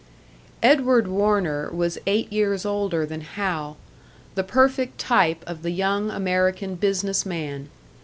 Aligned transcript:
Edward 0.63 1.07
Warner 1.07 1.69
was 1.71 1.99
eight 2.07 2.33
years 2.33 2.65
older 2.65 3.05
than 3.05 3.21
Hal; 3.21 3.77
the 4.33 4.43
perfect 4.43 4.97
type 4.97 5.43
of 5.45 5.61
the 5.61 5.69
young 5.69 6.09
American 6.09 6.73
business 6.73 7.23
man. 7.23 7.69